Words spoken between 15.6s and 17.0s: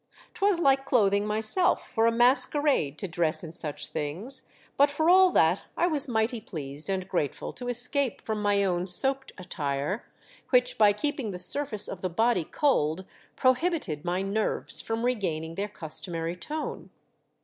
customary tone.